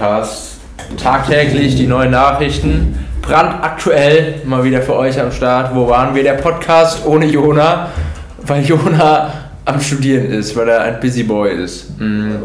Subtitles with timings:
[0.00, 0.56] Frühstückspodcast.
[0.96, 5.74] Tagtäglich die neuen Nachrichten, brandaktuell mal wieder für euch am Start.
[5.74, 6.22] Wo waren wir?
[6.22, 7.90] Der Podcast ohne Jona,
[8.38, 9.30] weil Jona
[9.66, 12.00] am Studieren ist, weil er ein Busyboy ist.
[12.00, 12.36] Mm.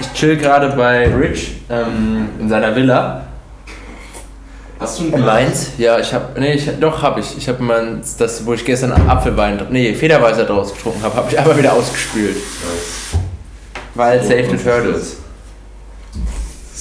[0.00, 3.22] Ich chill gerade bei Rich ähm, in seiner Villa.
[4.80, 5.72] Hast du In Mainz?
[5.78, 6.36] Ja, ich hab.
[6.38, 7.36] Nee, ich, doch, hab ich.
[7.36, 9.60] Ich hab mal das, wo ich gestern Apfelwein.
[9.70, 12.36] Nee, Federweißer draus getrunken habe, habe ich einmal wieder ausgespült.
[13.94, 15.18] Weil Save the Turtles.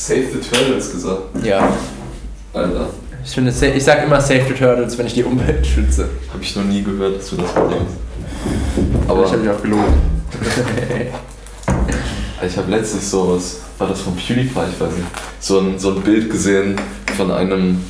[0.01, 1.23] Save the Turtles gesagt.
[1.43, 1.73] Ja.
[2.53, 2.87] Alter,
[3.25, 6.07] Ich finde, ich sag immer Save the Turtles, wenn ich die Umwelt schütze.
[6.33, 9.09] hab ich noch nie gehört, dass du das hast.
[9.09, 9.93] Aber ich habe mich auch gelogen.
[12.47, 15.07] ich habe letztens sowas, war das von PewDiePie, ich weiß nicht,
[15.41, 16.79] so ein, so ein Bild gesehen
[17.17, 17.83] von einem,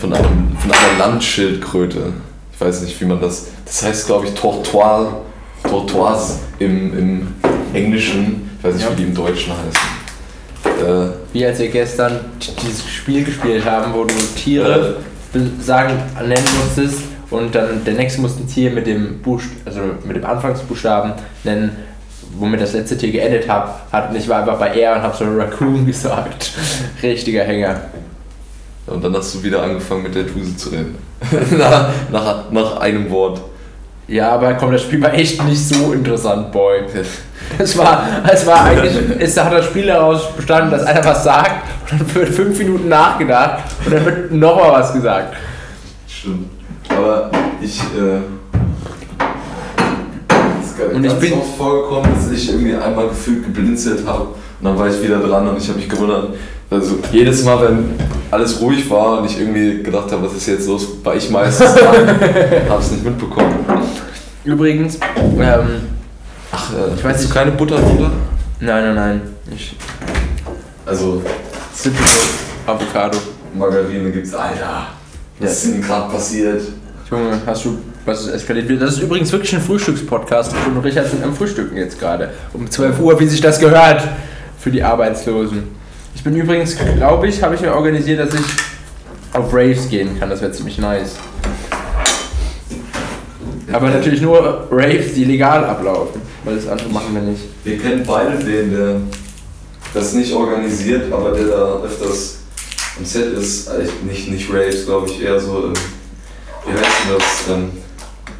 [0.00, 2.12] von einem, von einer Landschildkröte.
[2.52, 5.12] Ich weiß nicht, wie man das, das heißt glaube ich Tortoise,
[5.62, 7.28] Tortoise im, im
[7.72, 8.90] Englischen, ich weiß nicht, Ja.
[8.92, 9.91] wie die im Deutschen heißen.
[10.82, 12.20] Äh, Wie als wir gestern
[12.62, 14.96] dieses Spiel gespielt haben, wo du Tiere
[15.32, 19.80] be- sagen, nennen musstest und dann der nächste musste ein Tier mit dem Buchst also
[20.04, 21.12] mit dem Anfangsbuchstaben
[21.44, 21.76] nennen,
[22.38, 24.10] womit das letzte Tier geendet hab, hat.
[24.10, 26.50] Und ich war einfach bei er und habe so Raccoon gesagt.
[27.02, 27.80] Richtiger Hänger.
[28.86, 30.96] und dann hast du wieder angefangen mit der Tuse zu reden.
[31.58, 33.40] nach, nach, nach einem Wort.
[34.08, 36.80] Ja, aber komm, das Spiel war echt nicht so interessant, Boy.
[37.58, 41.62] Es war, es war eigentlich, es hat das Spiel daraus bestanden, dass einer was sagt
[41.90, 45.34] und dann wird fünf Minuten nachgedacht und dann wird nochmal was gesagt.
[46.08, 46.50] Stimmt.
[46.90, 47.30] Aber
[47.60, 48.18] ich, äh.
[50.62, 54.78] Ist Und ich bin- oft vorgekommen, dass ich irgendwie einmal gefühlt geblinzelt habe und dann
[54.78, 56.30] war ich wieder dran und ich habe mich gewundert.
[56.72, 57.90] Also jedes Mal, wenn
[58.30, 61.74] alles ruhig war und ich irgendwie gedacht habe, was ist jetzt los, war ich meistens
[61.74, 62.08] dran,
[62.68, 63.54] habe es nicht mitbekommen.
[64.42, 65.66] Übrigens, ähm,
[66.50, 68.10] Ach, äh, Ich weiß hast du keine Butter drunter?
[68.60, 69.20] nein, nein, nein.
[69.54, 69.76] Ich
[70.86, 71.22] Also
[71.74, 71.90] so
[72.66, 73.18] Avocado.
[73.54, 74.86] Margarine gibt's, Alter.
[75.40, 76.62] Was ist denn gerade passiert?
[77.10, 78.80] Junge, hast du, was ist eskaliert?
[78.80, 80.54] Das ist übrigens wirklich ein Frühstückspodcast.
[80.54, 82.30] Ich und Richard sind am Frühstücken jetzt gerade.
[82.54, 84.08] Um 12 Uhr, wie sich das gehört.
[84.58, 85.81] Für die Arbeitslosen.
[86.14, 88.46] Ich bin übrigens, glaube ich, habe ich mir organisiert, dass ich
[89.32, 90.30] auf Raves gehen kann.
[90.30, 91.16] Das wäre ziemlich nice.
[93.72, 96.20] Aber natürlich nur Raves, die legal ablaufen.
[96.44, 97.42] Weil das andere machen wir nicht.
[97.64, 98.96] Wir kennen beide den, der
[99.94, 102.38] das nicht organisiert, aber der da öfters
[102.98, 103.68] am Set ist.
[103.68, 105.72] Also nicht, nicht Raves, glaube ich, eher so, ähm,
[106.66, 107.56] wie heißt denn das?
[107.56, 107.70] Ähm,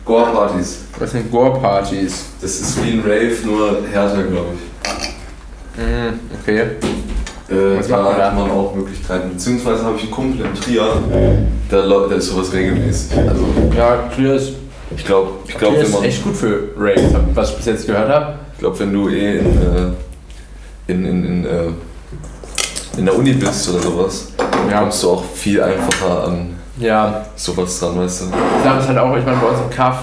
[0.04, 0.78] Gore-Partys.
[0.98, 2.24] Was sind Gore-Partys?
[2.40, 5.80] Das ist wie ein Rave, nur härter, glaube ich.
[5.80, 6.66] Mhm, okay.
[7.52, 9.30] Äh, da hat man auch Möglichkeiten.
[9.30, 10.86] Beziehungsweise habe ich einen Kumpel in Trier,
[11.70, 13.16] der, der ist sowas regelmäßig.
[13.18, 13.44] Also
[13.76, 14.52] Ja, Trier ist,
[14.96, 17.66] ich glaube, ich glaub, Trier wenn, ist man- echt gut für Raves, was ich bis
[17.66, 18.34] jetzt gehört habe.
[18.54, 23.70] ich glaub, wenn du eh in, äh, in, in, in, äh, in der Uni bist
[23.70, 24.28] oder sowas,
[24.70, 24.80] Ja.
[24.80, 28.24] kommst du auch viel einfacher an Ja, sowas dran, weißt du.
[28.26, 29.98] Die Sache ist halt auch, ich meine, bei uns im Kaff,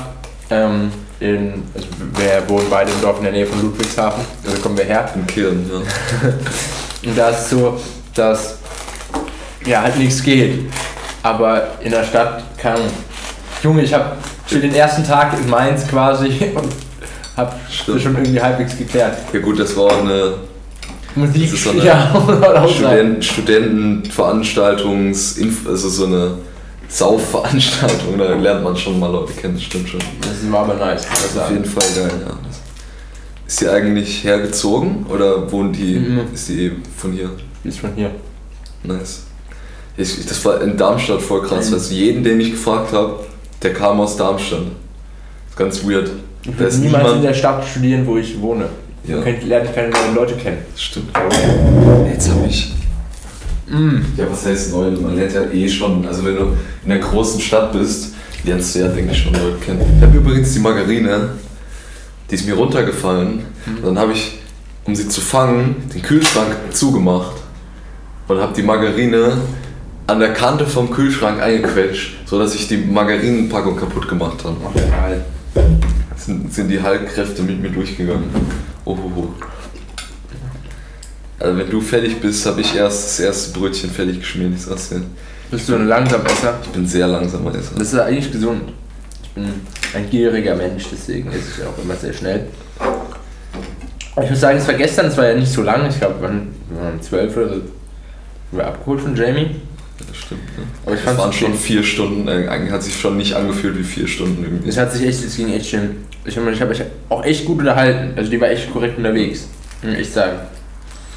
[0.50, 4.78] ähm, in, also wir wohnen beide im Dorf in der Nähe von Ludwigshafen, also kommen
[4.78, 5.10] wir her.
[5.16, 6.30] In Killen, ja.
[7.04, 7.80] Und da ist es so,
[8.14, 8.58] dass
[9.66, 10.70] ja halt nichts geht.
[11.24, 12.80] Aber in der Stadt kann.
[13.64, 16.74] Junge, ich habe für den ersten Tag in Mainz quasi und
[17.36, 19.18] habe schon irgendwie halbwegs geklärt.
[19.34, 20.36] Ja gut, das war eine
[21.16, 22.14] Musik, Das ist so eine ja,
[22.64, 22.70] auch.
[22.70, 25.38] Studenten, Studentenveranstaltungs,
[25.68, 26.36] also so eine
[26.88, 30.00] Saufveranstaltung, da lernt man schon mal Leute kennen, das stimmt schon.
[30.22, 31.06] Das war aber nice.
[31.10, 32.34] muss ich Auf jeden Fall geil, ja.
[33.50, 36.20] Ist sie eigentlich hergezogen oder wohnt die, Mhm.
[36.32, 37.32] ist die von hier?
[37.64, 38.12] Die ist von hier.
[38.84, 39.24] Nice.
[39.98, 41.78] Ich, das war in Darmstadt voll krass, Mhm.
[41.90, 43.22] du, jeden, den ich gefragt habe,
[43.64, 44.66] der kam aus Darmstadt.
[45.56, 46.12] Ganz weird.
[46.44, 47.24] Ich würde ist niemals in niemand.
[47.26, 48.66] der Stadt studieren, wo ich wohne.
[49.04, 49.16] Ja.
[49.16, 50.60] Dann kennt- lerne ich keine neuen Leute kennen.
[50.76, 51.10] Stimmt.
[52.14, 52.72] Jetzt habe ich.
[54.16, 54.92] Ja, was heißt neu?
[54.92, 56.06] Man lernt ja eh schon.
[56.06, 56.54] Also, wenn du
[56.86, 58.14] in einer großen Stadt bist,
[58.44, 59.82] lernst du ja, denke ich, schon Leute kennen.
[59.98, 61.30] Ich habe übrigens die Margarine,
[62.30, 63.46] die ist mir runtergefallen.
[63.66, 64.40] Und dann habe ich,
[64.86, 67.38] um sie zu fangen, den Kühlschrank zugemacht
[68.28, 69.38] und habe die Margarine
[70.08, 74.56] an der Kante vom Kühlschrank eingequetscht, sodass ich die Margarinenpackung kaputt gemacht habe.
[74.74, 75.26] Geil.
[76.16, 78.30] Sind, sind die Heilkräfte mit mir durchgegangen.
[78.86, 79.28] Oh, oh, oh.
[81.40, 84.90] Also wenn du fertig bist, habe ich erst das erste Brötchen fertig geschmiert, ich sag's
[84.90, 85.02] dir.
[85.50, 86.60] Bist du ein Langsamesser?
[86.64, 87.72] Ich bin sehr langsamer Esser.
[87.78, 88.74] Das ist ja eigentlich gesund.
[89.36, 89.46] Bin
[89.94, 92.48] ein gieriger Mensch, deswegen esse ich auch immer sehr schnell.
[94.22, 96.30] Ich muss sagen, es war gestern, es war ja nicht so lang, ich glaube, wir
[96.82, 97.62] waren 12 oder so.
[98.52, 99.56] Wir abgeholt von Jamie.
[100.08, 100.42] Das stimmt.
[100.58, 100.64] Ne?
[100.86, 103.78] Aber ich Es fand's waren schon vier Stunden, äh, eigentlich hat sich schon nicht angefühlt
[103.78, 104.70] wie vier Stunden irgendwie.
[104.70, 105.98] Es hat sich echt, es ging echt schön.
[106.26, 108.14] Ich, meine, ich habe mich auch echt gut unterhalten.
[108.18, 109.48] Also die war echt korrekt unterwegs.
[109.84, 110.40] Muss ich sagen.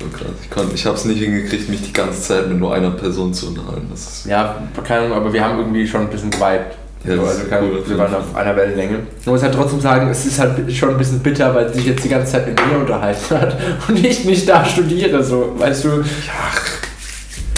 [0.01, 0.33] So krass.
[0.43, 3.33] Ich, kon- ich habe es nicht hingekriegt, mich die ganze Zeit mit nur einer Person
[3.33, 3.89] zu unterhalten.
[3.95, 6.77] Ist Ja, keine Ahnung, aber wir haben irgendwie schon ein bisschen geweibt.
[7.05, 8.99] Ja, so, also auf wir waren auf einer Wellenlänge.
[9.21, 11.87] Ich muss halt trotzdem sagen, es ist halt schon ein bisschen bitter, weil sie sich
[11.87, 13.57] jetzt die ganze Zeit mit mir unterhalten hat
[13.89, 15.89] und ich nicht da studiere, so, weißt du.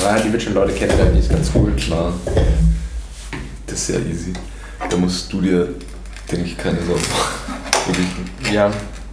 [0.02, 1.72] Ja, die wird schon Leute kennenlernen, die ist ganz cool.
[1.72, 2.12] klar.
[3.66, 4.32] Das ist ja easy.
[4.88, 5.68] Da musst du dir,
[6.30, 8.30] denke ich, keine Sorgen machen.
[8.52, 8.70] Ja.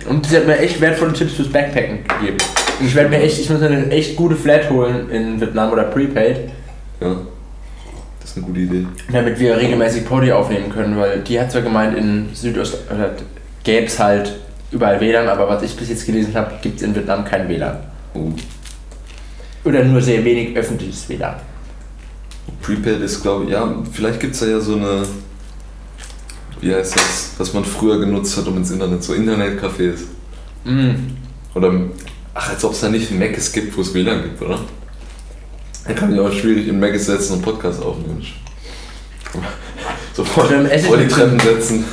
[0.07, 2.37] Und sie hat mir echt wertvolle Tipps fürs Backpacken gegeben.
[2.83, 5.83] Ich werde mir echt, ich muss mir eine echt gute Flat holen in Vietnam oder
[5.83, 6.51] Prepaid,
[7.01, 7.15] Ja.
[8.31, 8.87] Das ist eine gute Idee.
[9.11, 13.11] damit wir regelmäßig Podi aufnehmen können, weil die hat zwar gemeint, in Südost oder
[13.65, 14.39] gäbe es halt
[14.71, 17.77] überall WLAN, aber was ich bis jetzt gelesen habe, gibt es in Vietnam kein WLAN.
[18.13, 18.31] Oh.
[19.65, 21.35] Oder nur sehr wenig öffentliches WLAN.
[22.61, 25.03] Prepaid ist, glaube ich, ja, vielleicht gibt es da ja so eine,
[26.61, 30.03] wie heißt das, was man früher genutzt hat, um ins Internet, so Internetcafés.
[30.63, 30.91] Mm.
[31.53, 31.73] Oder,
[32.33, 34.59] ach, als ob es da nicht ein Macis gibt, wo es WLAN gibt, oder?
[35.85, 38.25] Da kann ich auch schwierig in Macis setzen und Podcast aufnehmen.
[40.13, 41.85] So vor, vor die Treppen setzen.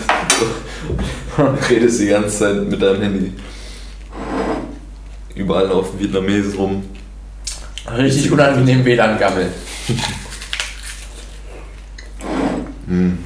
[1.36, 1.44] So.
[1.70, 3.32] Redest die ganze Zeit mit deinem Handy.
[5.34, 6.84] Überall laufen Vietnamesen rum.
[7.96, 9.50] Richtig unangenehm WLAN-Gammel.
[12.88, 13.18] Hm.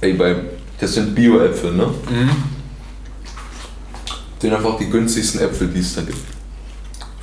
[0.00, 0.36] Ey, bei,
[0.78, 1.86] das sind Bio-Äpfel, ne?
[1.86, 2.30] Mhm.
[4.04, 6.33] Das sind einfach die günstigsten Äpfel, die es da gibt.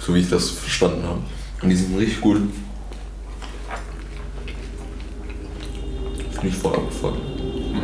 [0.06, 1.20] So wie ich das verstanden habe.
[1.62, 2.38] Und die sind richtig gut.
[6.32, 7.18] Finde ich voll abgefuckt.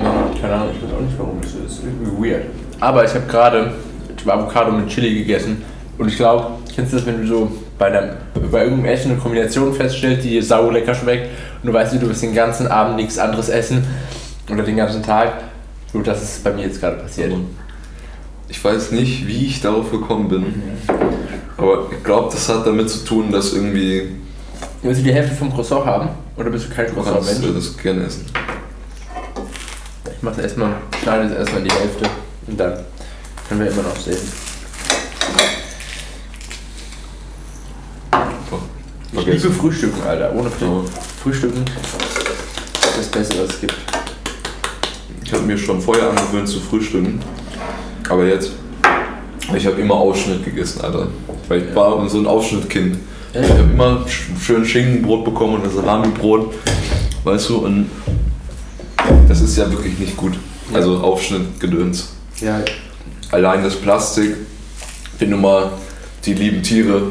[0.02, 1.40] Ja, keine Ahnung, ich weiß auch nicht warum.
[1.42, 2.46] Das ist irgendwie weird.
[2.80, 3.74] Aber ich habe gerade
[4.26, 5.64] Avocado mit Chili gegessen
[5.98, 8.18] und ich glaube, kennst du das, wenn du so bei, deinem,
[8.52, 11.30] bei irgendeinem Essen eine Kombination feststellst, die dir sau lecker schmeckt
[11.62, 13.86] und du weißt, du wirst den ganzen Abend nichts anderes essen
[14.52, 15.44] oder den ganzen Tag.
[15.94, 17.34] So, das ist bei mir jetzt gerade passiert.
[18.50, 20.46] Ich weiß nicht, wie ich darauf gekommen bin.
[21.58, 24.16] Aber ich glaube, das hat damit zu tun, dass irgendwie
[24.82, 26.10] Willst du die Hälfte vom Croissant haben?
[26.36, 27.46] Oder bist du kein kannst Croissant-Mensch?
[27.52, 28.26] äh, das gerne essen.
[30.16, 32.10] Ich mache erstmal, schneide es erstmal in die Hälfte
[32.48, 32.74] und dann
[33.48, 34.18] können wir immer noch sehen.
[39.12, 39.48] Ich vergessen.
[39.48, 40.34] liebe Frühstücken, Alter.
[40.34, 40.84] Ohne Früh Aber
[41.24, 43.76] Frühstücken ist das Beste, was es gibt.
[45.24, 47.20] Ich habe mir schon vorher angewöhnt zu frühstücken.
[48.10, 48.52] Aber jetzt,
[49.56, 51.08] ich habe immer Aufschnitt gegessen, Alter.
[51.48, 52.98] Weil ich war so ein Aufschnittkind.
[53.34, 53.42] Ja.
[53.42, 56.54] Ich habe immer sch- schön Schinkenbrot bekommen und das Salamibrot.
[57.24, 57.90] Weißt du, und
[59.28, 60.34] das ist ja wirklich nicht gut.
[60.74, 62.10] Also Aufschnittgedöns.
[62.42, 62.60] Ja,
[63.32, 64.36] Allein das Plastik,
[65.20, 65.72] wenn du mal
[66.26, 67.04] die lieben Tiere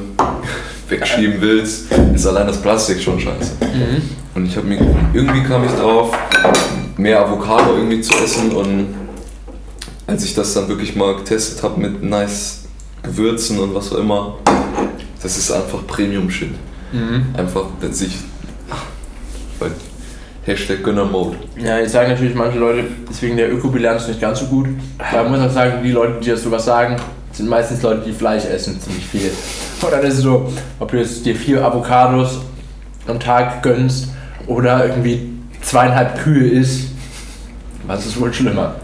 [0.88, 3.52] wegschieben willst, ist allein das Plastik schon scheiße.
[3.60, 4.02] Mhm.
[4.34, 4.78] Und ich habe mir,
[5.12, 6.16] irgendwie kam ich drauf,
[6.96, 8.86] mehr Avocado irgendwie zu essen und
[10.06, 12.64] als ich das dann wirklich mal getestet habe mit nice
[13.02, 14.36] Gewürzen und was auch immer,
[15.22, 16.50] das ist einfach Premium-Shit.
[16.92, 17.26] Mhm.
[17.36, 18.12] Einfach, wenn sich,
[19.58, 19.72] weil
[20.44, 21.36] Hashtag Gönner-Mode.
[21.58, 24.68] Ja, jetzt sagen natürlich manche Leute, deswegen der Ökobilanz nicht ganz so gut.
[24.98, 26.96] Aber man muss auch sagen, die Leute, die das sowas sagen,
[27.32, 29.30] sind meistens Leute, die Fleisch essen, ziemlich viel.
[29.82, 32.38] Und dann ist es so, ob du jetzt dir vier Avocados
[33.08, 34.08] am Tag gönnst
[34.46, 35.32] oder irgendwie
[35.62, 36.90] zweieinhalb Kühe isst,
[37.86, 38.76] was ist wohl schlimmer?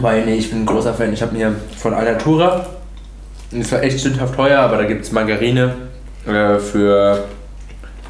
[0.00, 1.12] Weil, nee, ich bin ein großer Fan.
[1.12, 2.66] Ich habe mir von Alnatura,
[3.52, 5.74] und es war echt sündhaft teuer, aber da gibt es Margarine
[6.26, 7.24] äh, für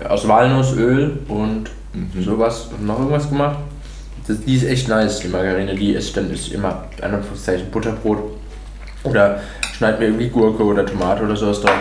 [0.09, 2.23] aus Walnussöl und Mhm.
[2.23, 3.59] sowas und noch irgendwas gemacht.
[4.26, 5.75] Das, die ist echt nice, die Margarine.
[5.75, 8.18] Die ist dann ist immer Anführungszeichen Butterbrot.
[9.02, 9.40] Oder
[9.76, 11.75] schneid mir irgendwie Gurke oder Tomate oder sowas drauf.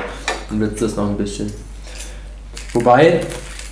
[0.50, 1.52] Dann wird das noch ein bisschen.
[2.74, 3.22] Wobei,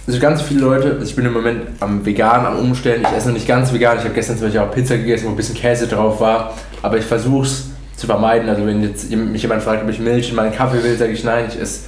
[0.08, 3.02] also ganz viele Leute, also ich bin im Moment am vegan, am Umstellen.
[3.02, 3.98] Ich esse noch nicht ganz vegan.
[3.98, 6.54] Ich habe gestern zum Beispiel auch Pizza gegessen, wo ein bisschen Käse drauf war.
[6.82, 7.66] Aber ich versuche es
[7.98, 8.48] zu vermeiden.
[8.48, 11.24] Also wenn jetzt mich jemand fragt, ob ich Milch in meinen Kaffee will, sage ich
[11.24, 11.82] nein, ich esse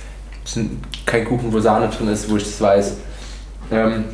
[1.06, 2.94] kein Kuchen, wo Sahne drin ist, wo ich das weiß.
[3.72, 4.06] Ähm,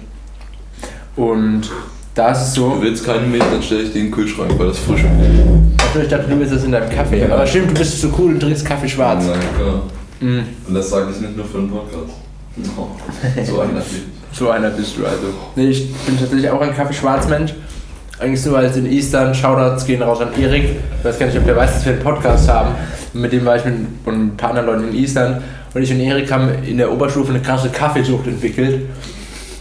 [1.15, 1.61] und
[2.13, 2.81] Da ist es Du so.
[2.81, 5.03] willst keine Milch, dann stelle ich die in den Kühlschrank, weil das frisch
[5.77, 7.21] Achso, ich dachte, du willst das in deinem Kaffee.
[7.21, 7.33] Ja.
[7.33, 9.25] Aber stimmt, du bist so cool und trinkst Kaffee schwarz.
[9.25, 9.81] Nein, klar.
[10.19, 10.43] Mhm.
[10.67, 12.13] Und das sage ich nicht nur für den Podcast.
[12.57, 14.37] So einer bin ich.
[14.37, 15.27] So einer bist du also.
[15.55, 17.53] Nee, ich bin tatsächlich auch ein Kaffee-Schwarz-Mensch.
[18.19, 20.63] Eigentlich nur, weil es in Eastern Shoutouts gehen raus an Erik.
[20.99, 22.75] Ich weiß gar nicht, ob der weiß, dass wir einen Podcast haben.
[23.13, 23.75] Und mit dem war ich mit
[24.07, 25.43] ein paar anderen Leuten in Eastern.
[25.73, 28.89] Und ich und Erik haben in der Oberstufe eine krasse Kaffeesucht entwickelt.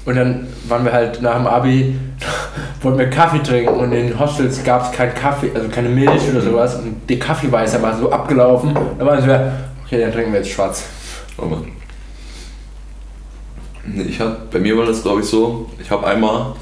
[0.04, 1.96] Und dann waren wir halt nach dem Abi,
[2.82, 6.22] wollten wir Kaffee trinken und in den Hostels gab es keinen Kaffee, also keine Milch
[6.30, 6.76] oder sowas.
[6.76, 8.76] Und der Kaffeeweißer war so abgelaufen.
[8.98, 9.52] Da waren wir,
[9.84, 10.84] okay, dann trinken wir jetzt schwarz.
[11.38, 11.62] Aber.
[11.64, 11.72] Nee,
[14.06, 16.54] ich hab, bei mir war das glaube ich so, ich habe einmal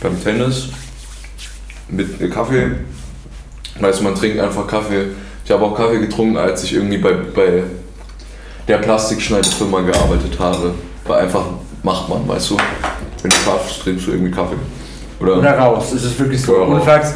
[0.00, 0.68] beim Tennis
[1.88, 2.70] mit Kaffee,
[3.80, 5.06] weißt du, man trinkt einfach Kaffee.
[5.44, 7.64] Ich habe auch Kaffee getrunken, als ich irgendwie bei, bei
[8.66, 10.74] der Plastikschneidefirma gearbeitet habe.
[11.06, 11.44] War einfach,
[11.82, 12.56] macht man, weißt du.
[13.22, 14.56] Wenn du schaffst, trinkst du irgendwie Kaffee.
[15.20, 15.92] Oder, Oder raus.
[15.92, 16.56] Es ist wirklich so.
[16.56, 16.84] Und raus.
[16.86, 17.14] sagst,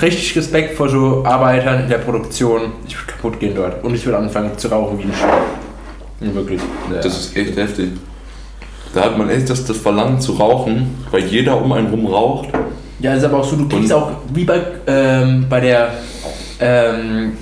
[0.00, 2.72] richtig Respekt vor so Arbeitern in der Produktion.
[2.86, 3.82] Ich würde kaputt gehen dort.
[3.84, 5.61] Und ich würde anfangen zu rauchen wie ein Schwein.
[6.22, 6.60] Ja, wirklich.
[7.02, 7.90] Das ist echt heftig.
[8.94, 12.48] Da hat man echt das, das Verlangen zu rauchen, weil jeder um einen rum raucht.
[13.00, 15.94] Ja, ist aber auch so, du kriegst auch, wie bei, ähm, bei der
[16.60, 17.32] ähm,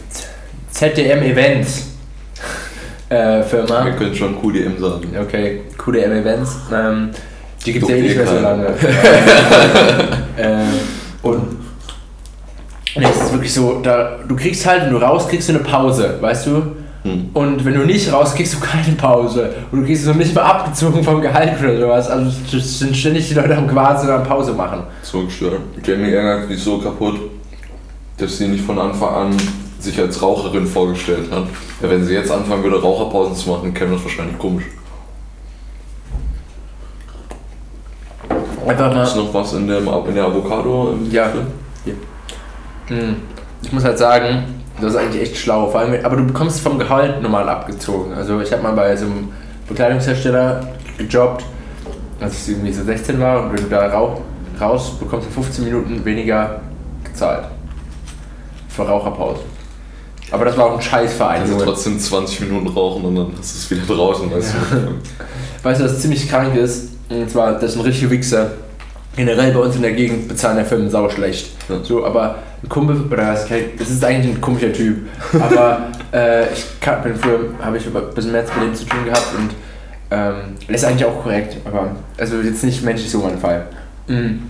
[0.70, 1.88] ZDM Events
[3.08, 3.84] äh, Firma.
[3.84, 5.08] Wir können schon QDM sagen.
[5.20, 6.56] Okay, QDM Events.
[6.72, 7.10] Ähm,
[7.66, 8.66] die gibt es ja eh nicht eh mehr so lange.
[10.38, 10.68] ähm,
[11.22, 11.42] und
[12.96, 15.62] nee, es ist wirklich so, da, du kriegst halt, wenn du raus kriegst du eine
[15.62, 16.62] Pause, weißt du?
[17.02, 17.30] Hm.
[17.32, 19.54] Und wenn du nicht raus, kriegst du keine Pause.
[19.72, 22.10] Und du kriegst so nicht mal abgezogen vom Gehalt oder sowas.
[22.10, 24.82] Also sind ständig die Leute am Quasi und am Pause machen.
[25.02, 25.60] So gestört.
[25.82, 27.18] Jamie ärgert mich so kaputt,
[28.18, 29.36] dass sie nicht von Anfang an
[29.78, 31.44] sich als Raucherin vorgestellt hat.
[31.82, 34.64] Ja, wenn sie jetzt anfangen würde, Raucherpausen zu machen, käme das wahrscheinlich komisch.
[38.66, 39.02] Einfach.
[39.02, 40.92] Ist noch was in, dem, in der Avocado?
[40.92, 41.28] im Ja.
[41.28, 41.46] drin?
[42.88, 43.16] Hm.
[43.62, 45.68] Ich muss halt sagen, das ist eigentlich echt schlau.
[45.68, 48.12] Vor allem, aber du bekommst vom Gehalt normal abgezogen.
[48.14, 49.28] Also ich habe mal bei so einem
[49.68, 50.68] Bekleidungshersteller
[50.98, 51.44] gejobbt,
[52.20, 54.20] als ich irgendwie so 16 war und wenn du da rauch,
[54.60, 56.60] raus bekommst du 15 Minuten weniger
[57.04, 57.44] gezahlt.
[58.68, 59.40] Für Raucherpause.
[60.30, 61.42] Aber das war auch ein Scheißverein.
[61.42, 64.88] Also trotzdem 20 Minuten rauchen und dann hast du es wieder draußen, weißt du.
[65.62, 66.88] Weißt du, was ziemlich krank ist?
[67.10, 68.52] Und zwar, das sind richtige Wichser.
[69.16, 71.50] Generell bei uns in der Gegend bezahlen der Firmen sau schlecht.
[71.68, 71.82] Ja.
[71.82, 74.98] So, aber ein Kumpel, oder was, das ist eigentlich ein komischer Typ.
[75.34, 79.34] Aber äh, ich kann, früher, habe ich ein bisschen mehr mit dem zu tun gehabt
[79.36, 79.50] und
[80.12, 80.36] ähm,
[80.66, 81.56] er ist eigentlich auch korrekt.
[81.64, 83.66] Aber, also jetzt nicht menschlich so mein Fall.
[84.06, 84.42] Mhm.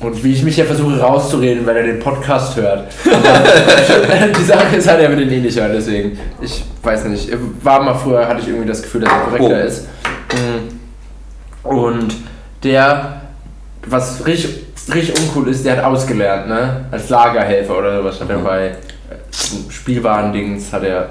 [0.00, 2.88] Und wie ich mich ja versuche rauszureden, weil er den Podcast hört.
[4.38, 6.18] Die Sache ist halt, er wird den eh nicht hören, deswegen.
[6.42, 7.30] Ich weiß nicht.
[7.62, 9.66] War mal früher, hatte ich irgendwie das Gefühl, dass er korrekter Oh.
[9.66, 9.86] ist.
[10.32, 11.68] Mm.
[11.68, 12.14] Und
[12.62, 13.13] der,
[13.86, 16.86] was richtig, richtig uncool ist, der hat ausgelernt, ne?
[16.90, 18.44] Als Lagerhelfer oder sowas hat er Mhm.
[18.44, 18.74] bei äh,
[19.70, 21.10] Spielwarendings hat er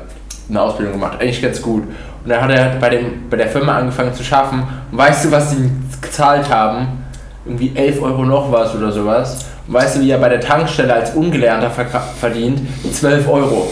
[0.50, 1.20] eine Ausbildung gemacht.
[1.22, 1.84] Eigentlich ganz gut.
[1.84, 4.64] Und dann hat er bei, dem, bei der Firma angefangen zu schaffen.
[4.92, 6.88] Und weißt du, was sie ihm gezahlt haben?
[7.46, 9.46] Irgendwie 11 Euro noch was oder sowas.
[9.68, 12.62] Und weißt du, wie er bei der Tankstelle als Ungelernter verdient?
[12.92, 13.70] 12 Euro.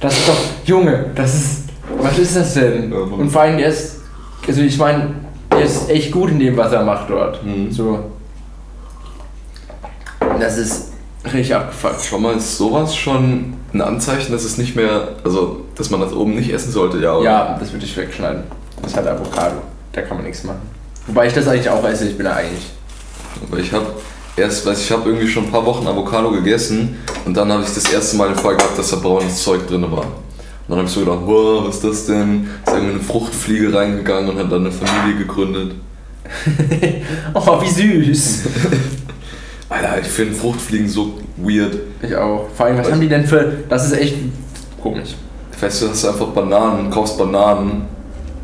[0.00, 1.64] Das ist doch, Junge, das ist,
[2.00, 2.92] was ist das denn?
[2.92, 4.00] Und vor allem, der ist,
[4.46, 5.10] also ich meine,
[5.52, 7.44] der ist echt gut in dem, was er macht dort.
[7.44, 7.70] Mhm.
[7.70, 8.09] So.
[10.40, 10.88] Das ist
[11.24, 12.04] richtig abgefuckt.
[12.04, 16.12] Schon mal ist sowas schon ein Anzeichen, dass es nicht mehr, also dass man das
[16.12, 17.24] oben nicht essen sollte, ja, oder?
[17.24, 18.44] Ja, das würde ich wegschneiden.
[18.82, 19.56] Das hat Avocado.
[19.92, 20.62] Da kann man nichts machen.
[21.06, 22.66] Wobei ich das eigentlich auch esse, ich bin da eigentlich.
[23.46, 23.86] Aber ich habe
[24.36, 27.74] erst, weiß ich habe irgendwie schon ein paar Wochen Avocado gegessen und dann habe ich
[27.74, 30.04] das erste Mal den Fall gehabt, dass da braunes Zeug drin war.
[30.04, 32.48] Und dann habe ich so gedacht, wow, was ist das denn?
[32.64, 35.74] Ist irgendwie eine Fruchtfliege reingegangen und hat dann eine Familie gegründet.
[37.34, 38.42] Oh, wie süß.
[39.70, 41.76] Alter, ich finde Fruchtfliegen so weird.
[42.02, 42.48] Ich auch.
[42.56, 43.52] Vor allem, was haben die denn für.
[43.68, 44.16] Das ist echt
[44.82, 45.10] komisch.
[45.60, 47.82] Weißt du, hast einfach Bananen, kaufst Bananen,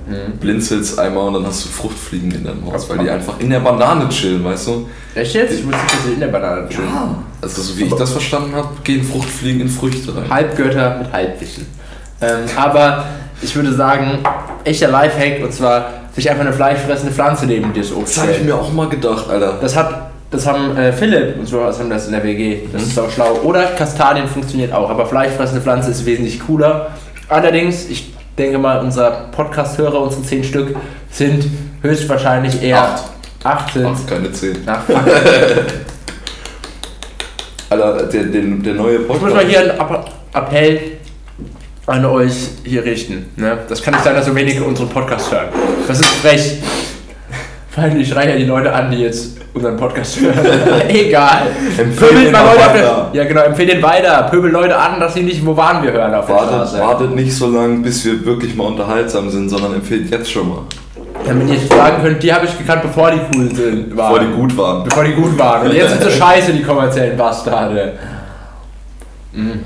[0.08, 0.38] Mhm.
[0.38, 3.58] blinzelst einmal und dann hast du Fruchtfliegen in deinem Haus, weil die einfach in der
[3.58, 4.88] Banane chillen, weißt du?
[5.16, 5.52] Echt jetzt?
[5.54, 6.88] Ich wusste nicht, dass sie in der Banane chillen.
[7.42, 10.30] Also so wie ich das verstanden habe, gehen Fruchtfliegen in Früchte rein.
[10.30, 11.66] Halbgötter mit Halbwissen.
[12.20, 13.04] Ähm, aber
[13.42, 14.18] ich würde sagen,
[14.62, 18.42] echter Lifehack und zwar sich einfach eine fleischfressende Pflanze neben dir so Das habe ich
[18.44, 19.58] mir auch mal gedacht, Alter.
[19.60, 22.58] Das hat, das haben äh, Philipp und so was haben das in der WG.
[22.72, 23.34] Das ist auch schlau.
[23.44, 26.88] Oder Kastadien funktioniert auch, aber fleischfressende Pflanze ist wesentlich cooler.
[27.28, 30.76] Allerdings, ich denke mal, unser Podcast-Hörer, unsere zehn Stück,
[31.10, 31.46] sind
[31.82, 33.02] höchstwahrscheinlich eher Acht.
[33.44, 33.86] acht sind.
[33.86, 34.58] Ach, keine 10.
[34.66, 34.82] Na.
[37.70, 39.34] Alter, der, der, der neue Ich muss Podcast.
[39.34, 40.80] mal hier einen App- Appell
[41.86, 42.32] an euch
[42.64, 43.26] hier richten.
[43.36, 43.58] Ne?
[43.68, 45.48] Das kann nicht sein, dass so wenige unseren Podcast hören.
[45.88, 46.58] Das ist frech.
[47.76, 50.34] Weil ich schreie ja die Leute an, die jetzt unseren Podcast hören.
[50.88, 51.42] Egal.
[51.76, 53.10] Pöbelt den mal Leute auf weiter.
[53.12, 54.22] der, Ja genau, empfehl den weiter.
[54.30, 56.78] Pöbel Leute an, dass sie nicht Wo waren wir hören auf der Wartet, Straße.
[56.80, 60.58] wartet nicht so lange, bis wir wirklich mal unterhaltsam sind, sondern empfehlt jetzt schon mal.
[61.26, 63.96] Damit ihr sagen könnt, die habe ich gekannt, bevor die cool sind.
[63.96, 64.12] Waren.
[64.14, 64.84] Bevor die gut waren.
[64.84, 65.66] Bevor die gut waren.
[65.68, 67.94] Und jetzt sind sie scheiße, die kommerziellen Bastarde.
[69.32, 69.64] Mhm.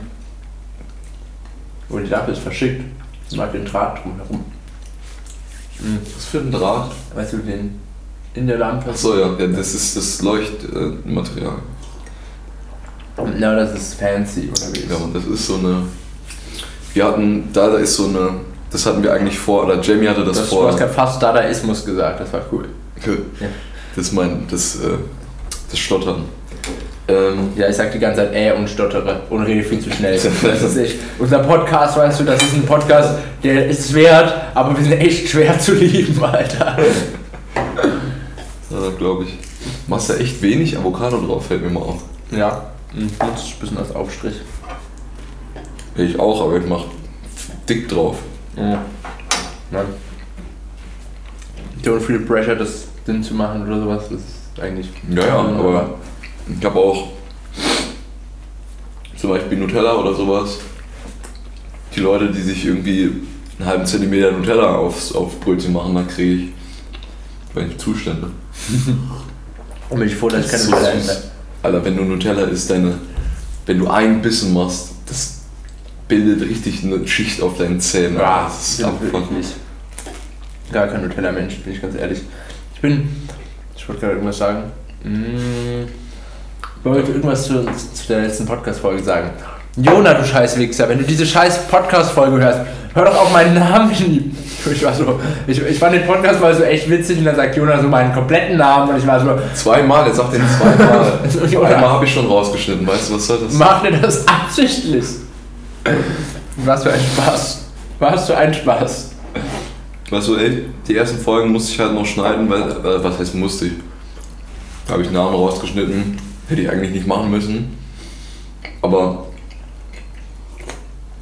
[1.90, 2.82] Oh, die Lampe ist verschickt.
[3.30, 4.44] Ich mag den Draht drumherum.
[5.80, 5.98] Mhm.
[6.16, 6.90] Was für ein Draht?
[7.14, 7.78] Weißt du, den
[8.34, 8.90] in der Lampe?
[8.90, 11.56] Achso, ja, ja, das ist das Leuchtmaterial.
[13.38, 14.86] Na, das ist fancy unterwegs.
[14.88, 15.82] Ja, und das ist so eine.
[16.94, 18.30] Wir hatten, da, da ist so eine.
[18.70, 20.68] Das hatten wir eigentlich vor, oder Jamie hatte das, das du vor.
[20.68, 22.66] hast gerade fast Dadaismus gesagt, das war cool.
[23.04, 23.46] Ja.
[23.96, 24.90] Das ist mein, das, äh,
[25.70, 26.24] das Stottern.
[27.08, 30.18] Ähm, Ja, ich sag die ganze Zeit äh und stottere und rede viel zu schnell.
[30.42, 30.96] Das ist echt.
[31.18, 35.28] Unser Podcast, weißt du, das ist ein Podcast, der ist wert, aber wir sind echt
[35.28, 36.78] schwer zu lieben, Alter.
[39.00, 39.38] Glaube ich.
[39.88, 42.02] Machst da echt wenig Avocado drauf, fällt mir mal auf.
[42.30, 42.70] Ja,
[43.18, 44.36] das ist ein bisschen als Aufstrich.
[45.96, 46.84] Ich auch, aber ich mach
[47.68, 48.18] dick drauf.
[48.56, 48.84] Ja.
[49.70, 49.86] Nein.
[51.82, 54.04] Don't feel pressure, das Sinn zu machen oder sowas.
[54.10, 54.90] Das ist eigentlich.
[55.10, 55.94] Ja, ja, aber
[56.46, 57.08] ich habe auch
[59.16, 60.58] zum Beispiel Nutella oder sowas.
[61.94, 63.22] Die Leute, die sich irgendwie
[63.58, 66.48] einen halben Zentimeter Nutella aufs, auf Brötchen machen, dann kriege ich
[67.54, 68.30] weil ich Zustände.
[69.90, 71.22] Und bin ich froh, dass ich keine so Nutella esse.
[71.62, 72.94] Alter, wenn du Nutella isst, deine,
[73.66, 75.40] wenn du einen Bissen machst, das
[76.08, 78.16] bildet richtig eine Schicht auf deinen Zähnen.
[78.16, 79.32] Ja, das ist abgefuckt.
[79.32, 79.50] nicht.
[80.72, 82.20] Gar kein Nutella-Mensch, bin ich ganz ehrlich.
[82.74, 83.08] Ich bin.
[83.76, 84.62] Ich wollte gerade irgendwas sagen.
[85.02, 85.84] Mm,
[86.78, 89.30] Ich wollte irgendwas zu, zu der letzten Podcast-Folge sagen.
[89.76, 92.60] Jona, du scheiß Wichser, wenn du diese scheiß Podcast-Folge hörst,
[92.94, 94.36] hör doch auf meinen Namen.
[94.72, 97.56] Ich war so, ich, ich fand den Podcast mal so echt witzig und dann sagt
[97.56, 101.20] Jona so meinen kompletten Namen und ich war so, Zweimal, er sagt den zweimal.
[101.50, 101.74] Jonas.
[101.74, 103.54] Einmal habe ich schon rausgeschnitten, weißt du, was soll das?
[103.54, 105.04] mach dir das absichtlich.
[106.56, 107.64] Was für ein Spaß.
[107.98, 109.10] Was für ein Spaß.
[110.10, 113.34] Weißt du, ey, die ersten Folgen musste ich halt noch schneiden, weil, äh, was heißt
[113.36, 113.72] musste ich?
[114.86, 116.18] Da habe ich Namen rausgeschnitten,
[116.48, 117.78] hätte ich eigentlich nicht machen müssen.
[118.82, 119.26] Aber,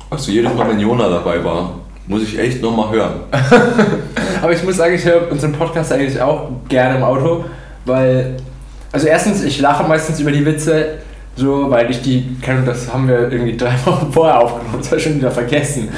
[0.08, 1.74] weißt du, jedes Mal, wenn Jona dabei war,
[2.08, 3.20] muss ich echt nochmal hören.
[4.42, 7.44] Aber ich muss sagen, ich höre unseren Podcast eigentlich auch gerne im Auto,
[7.84, 8.36] weil,
[8.90, 10.98] also erstens, ich lache meistens über die Witze,
[11.36, 15.02] so, weil ich die, Ahnung, das haben wir irgendwie drei Wochen vorher aufgenommen, das ich
[15.02, 15.88] schon wieder vergessen.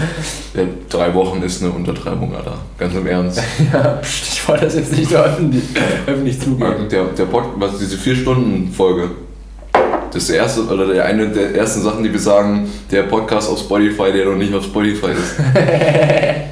[0.54, 2.58] Ja, drei Wochen ist eine Untertreibung, Alter.
[2.76, 3.40] Ganz im Ernst.
[3.72, 5.64] Ja, pst, ich wollte das jetzt nicht so öffentlich,
[6.06, 6.88] öffentlich zugeben.
[6.90, 9.10] Der, der Pod, was diese vier Stunden Folge.
[10.12, 14.12] Das erste, oder der eine der ersten Sachen, die wir sagen, der Podcast auf Spotify,
[14.12, 15.36] der noch nicht auf Spotify ist.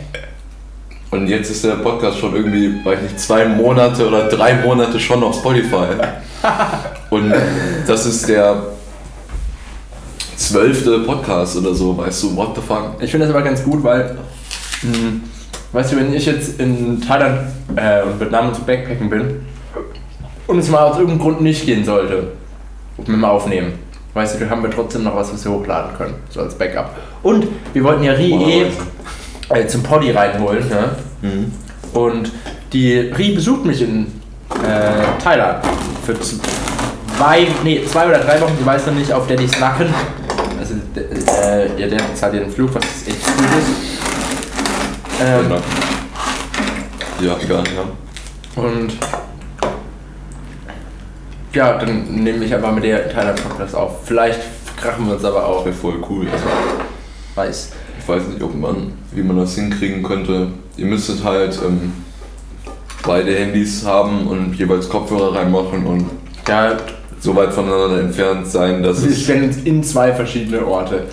[1.11, 5.23] Und jetzt ist der Podcast schon irgendwie, weiß nicht, zwei Monate oder drei Monate schon
[5.23, 5.87] auf Spotify.
[7.11, 7.35] Und
[7.87, 8.63] das ist der
[10.37, 12.93] zwölfte Podcast oder so, weißt du, what the fuck?
[13.01, 14.17] Ich finde das aber ganz gut, weil,
[14.83, 15.21] mh,
[15.73, 17.41] weißt du, wenn ich jetzt in Thailand
[17.75, 19.41] äh, und Vietnam zu Backpacken bin
[20.47, 22.29] und es mal aus irgendeinem Grund nicht gehen sollte,
[22.99, 23.75] mit dem Aufnehmen,
[24.15, 26.97] weißt du, dann haben wir trotzdem noch was, was wir hochladen können, so als Backup.
[27.23, 28.67] Und wir wollten ja Ri eh
[29.55, 30.91] äh, zum Poddy reinholen, ne?
[31.23, 31.53] Mhm.
[31.93, 32.33] Und
[32.73, 34.07] die Ri besucht mich in
[34.63, 35.65] äh, Thailand
[36.05, 39.89] für zwei, nee, zwei oder drei Wochen, die weiß noch nicht, auf Daddys Nacken.
[40.59, 44.01] Also, d- äh, ja, der zahlt ihr den Flug, was echt gut ist.
[45.21, 45.51] Ähm,
[47.21, 48.63] Ja, egal, ja.
[48.63, 48.93] und
[51.53, 54.05] ja, dann nehme ich aber mit der in Thailand Podcast auf.
[54.05, 54.41] Vielleicht
[54.81, 55.65] krachen wir uns aber auch.
[55.65, 56.27] Das wäre voll cool.
[57.35, 57.73] Weiß.
[58.01, 60.49] Ich weiß nicht, ob man, wie man das hinkriegen könnte.
[60.77, 61.93] Ihr müsstet halt ähm,
[63.05, 66.11] beide Handys haben und jeweils Kopfhörer reinmachen und
[66.47, 66.77] Ja,
[67.21, 69.23] so weit voneinander entfernt sein, dass wir es.
[69.23, 71.05] stellen uns in zwei verschiedene Orte.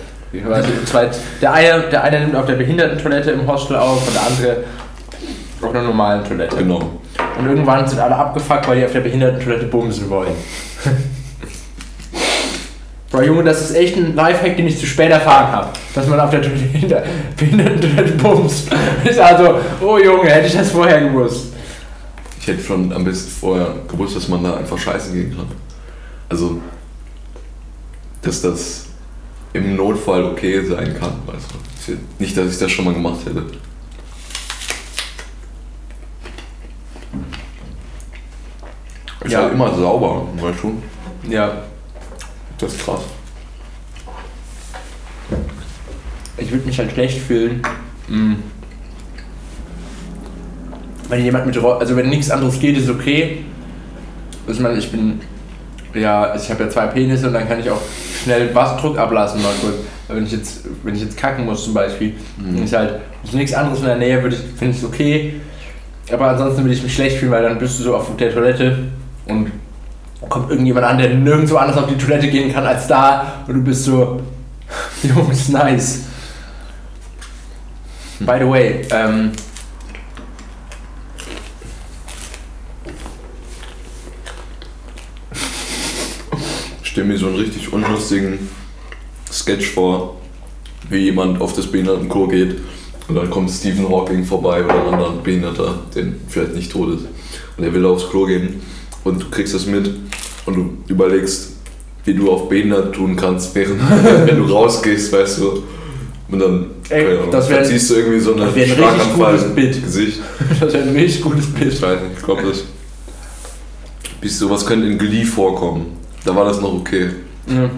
[0.50, 1.08] Also zwei,
[1.40, 4.64] der, eine, der eine nimmt auf der Behindertentoilette im Hostel auf und der andere
[5.62, 6.56] auf einer normalen Toilette.
[6.56, 7.00] Genau.
[7.38, 10.32] Und irgendwann sind alle abgefuckt, weil die auf der Behindertentoilette bumsen wollen.
[13.10, 15.68] Bro, Junge, das ist echt ein Lifehack, den ich zu spät erfahren habe.
[15.94, 17.04] Dass man auf der Toilette,
[17.36, 18.68] Behindertentoilette bumst.
[19.04, 21.52] Ich also, oh Junge, hätte ich das vorher gewusst.
[22.40, 25.46] Ich hätte schon am besten vorher gewusst, dass man da einfach scheißen gehen kann.
[26.28, 26.60] Also,
[28.22, 28.86] dass das
[29.52, 31.92] im Notfall okay sein kann, weißt du.
[31.92, 33.44] Ist Nicht, dass ich das schon mal gemacht hätte.
[39.26, 39.42] Ist Ja.
[39.42, 40.82] halt immer sauber, weißt du?
[41.28, 41.50] Ja,
[42.58, 43.00] Das ist krass.
[46.38, 47.60] ich würde mich halt schlecht fühlen.
[48.08, 48.34] mm,
[51.08, 53.44] wenn jemand mit Roll, also wenn nichts anderes geht, ist okay.
[54.48, 55.20] Ich meine, ich bin,
[55.94, 57.80] ja, ich habe ja zwei Penisse und dann kann ich auch
[58.22, 59.74] schnell Wasserdruck ablassen mal kurz.
[60.08, 62.62] Wenn ich jetzt, wenn ich jetzt kacken muss zum Beispiel, Mhm.
[62.62, 65.40] ist halt ist nichts anderes in der Nähe, würde ich, finde ich es okay.
[66.12, 68.78] Aber ansonsten würde ich mich schlecht fühlen, weil dann bist du so auf der Toilette
[70.28, 73.62] kommt irgendjemand an, der nirgendwo anders auf die Toilette gehen kann als da und du
[73.62, 74.20] bist so,
[75.02, 76.04] Jungs, nice.
[78.20, 79.32] By the way, ähm,
[86.82, 88.48] Ich stelle mir so einen richtig unlustigen
[89.30, 90.16] Sketch vor,
[90.88, 92.56] wie jemand auf das Behindertenklo geht
[93.08, 97.06] und dann kommt Stephen Hawking vorbei oder ein anderer Behinderter, der vielleicht nicht tot ist.
[97.56, 98.62] Und er will aufs Klo gehen
[99.06, 99.90] und du kriegst das mit
[100.46, 101.52] und du überlegst,
[102.04, 103.80] wie du auf behindert tun kannst, während
[104.26, 105.62] wenn du rausgehst, weißt du.
[106.28, 109.36] Und dann Ey, keine Ahnung, das wär- siehst du irgendwie so eine ein richtig Schlaganfall
[109.38, 109.82] gutes Bild.
[109.84, 110.18] Gesicht.
[110.60, 111.72] das ist ein richtig gutes Bild.
[111.72, 112.64] Ich weiß nicht, ich glaube das.
[114.20, 115.96] Bis sowas könnte in Glee vorkommen.
[116.24, 117.10] Da war das noch okay.
[117.46, 117.70] Ja.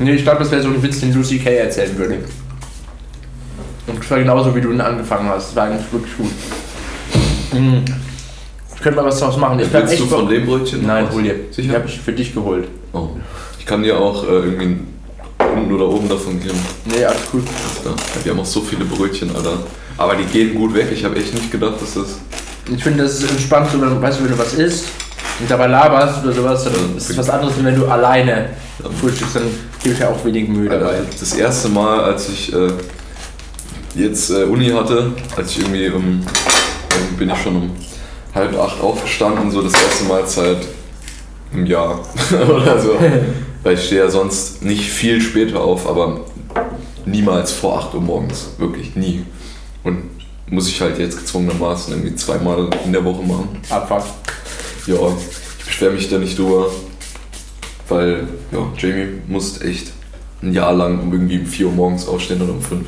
[0.00, 2.18] Nee, ich glaube, das wäre so ein Witz, den Lucy Kay erzählen würde.
[3.86, 5.48] Und zwar genauso, wie du ihn angefangen hast.
[5.50, 6.30] Das war eigentlich wirklich gut.
[7.52, 7.84] Mhm.
[8.78, 9.58] Ich könnte mal was draus machen.
[9.58, 10.86] Ich Willst du von Bock- dem Brötchen?
[10.86, 11.34] Nein, hol dir.
[11.50, 11.68] Sicher?
[11.70, 12.68] Die habe ich für dich geholt.
[12.92, 13.08] Oh.
[13.58, 14.76] Ich kann dir auch äh, irgendwie
[15.56, 16.58] unten oder oben davon geben.
[16.84, 17.42] Nee, alles gut.
[17.84, 17.90] Ja,
[18.22, 19.54] wir haben auch so viele Brötchen, Alter.
[19.96, 20.86] Aber die gehen gut weg.
[20.92, 22.18] Ich habe echt nicht gedacht, dass das.
[22.72, 24.84] Ich finde, das ist entspannt, wenn, weißt du, wenn du was isst
[25.40, 26.96] und dabei laberst oder sowas, dann Ja.
[26.96, 28.50] ist es was anderes, als wenn du alleine
[29.00, 29.42] frühstückst, dann
[29.82, 30.86] gebe ich ja auch wenig Mühe dabei.
[30.90, 32.68] Alter, das erste Mal, als ich äh,
[33.96, 36.20] jetzt äh, Uni hatte, als ich irgendwie um.
[37.18, 37.70] bin ich schon um
[38.38, 40.58] halb acht aufgestanden, so das erste Mal seit
[41.52, 42.00] einem Jahr
[42.48, 42.90] oder so.
[43.62, 46.20] Weil ich stehe ja sonst nicht viel später auf, aber
[47.04, 48.50] niemals vor 8 Uhr morgens.
[48.58, 49.24] Wirklich nie.
[49.82, 50.04] Und
[50.48, 53.48] muss ich halt jetzt gezwungenermaßen irgendwie zweimal in der Woche machen.
[53.68, 54.04] Abfuck.
[54.86, 54.94] Ja,
[55.58, 56.70] ich beschwere mich da nicht drüber,
[57.88, 59.92] weil, ja, Jamie muss echt
[60.42, 62.86] ein Jahr lang um irgendwie um 4 Uhr morgens aufstehen oder um 5.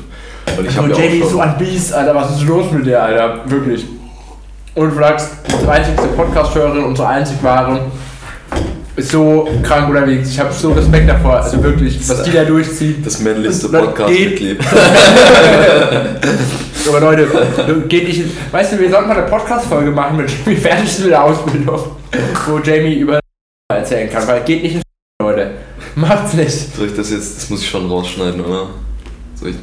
[0.57, 2.15] Und ich habe ja Jamie auch ist so ein Biest, Alter.
[2.15, 3.41] Was ist los mit dir, Alter?
[3.49, 3.85] Wirklich.
[4.73, 7.91] Und Flax, unsere einzigste Podcast-Hörerin, unsere einzig wahre,
[8.95, 10.29] ist so krank unterwegs.
[10.29, 11.41] Ich habe so Respekt davor.
[11.41, 13.05] Also wirklich, was die da durchzieht.
[13.05, 14.59] das männlichste Podcast-Mitglied.
[16.87, 17.27] Aber Leute,
[17.87, 18.23] geht nicht.
[18.51, 21.79] Weißt du, wir sollten mal eine Podcast-Folge machen mit Jamie fertig ist mit der Ausbildung,
[22.47, 23.19] wo Jamie über
[23.71, 24.25] erzählen kann.
[24.27, 24.81] Weil geht nicht in
[25.21, 25.51] Leute.
[25.95, 26.75] Macht's nicht.
[26.75, 28.67] Soll ich das jetzt, das muss ich schon rausschneiden, oder?
[29.35, 29.57] Soll ich,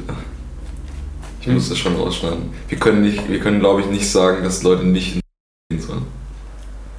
[1.41, 2.49] ich muss das schon rausschneiden.
[2.67, 5.21] Wir können, nicht, wir können glaube ich, nicht sagen, dass Leute nicht in
[5.69, 6.05] gehen sollen.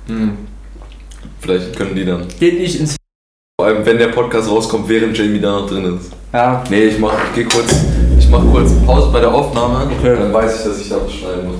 [0.06, 0.38] Hm.
[1.40, 2.26] Vielleicht können die dann.
[2.38, 2.96] Geht nicht ins.
[3.58, 6.12] Vor allem, wenn der Podcast rauskommt, während Jamie da noch drin ist.
[6.32, 6.64] Ja.
[6.70, 7.84] Nee, ich mach, ich geh kurz,
[8.18, 9.90] ich mach kurz Pause bei der Aufnahme.
[9.98, 10.16] Okay.
[10.16, 11.56] Dann weiß ich, dass ich da was schneiden muss.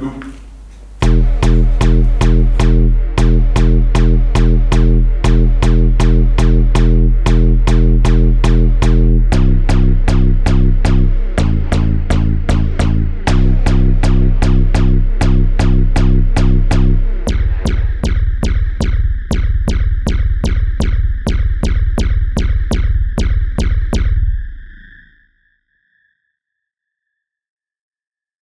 [0.00, 0.23] Loop.